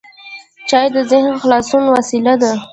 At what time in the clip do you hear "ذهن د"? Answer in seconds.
1.11-1.39